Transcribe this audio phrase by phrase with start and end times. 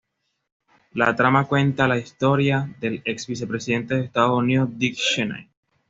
[0.93, 5.47] La trama cuenta la historia del ex vicepresidente de Estados Unidos Dick Cheney.